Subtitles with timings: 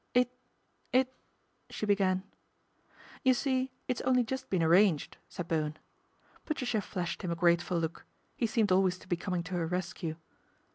[0.15, 0.31] "It
[0.91, 1.13] it"
[1.69, 2.23] she began."
[3.23, 5.77] You see, it's only just been arranged," said Bowen.
[6.43, 8.03] Patricia flashed him a grateful look,
[8.35, 10.15] he seemed always to be coming to her rescue.